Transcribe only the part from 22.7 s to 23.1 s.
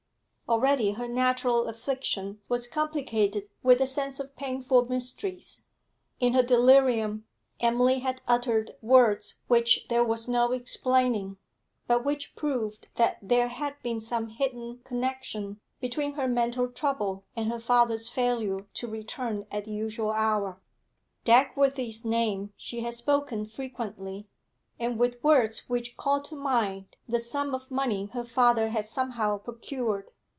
had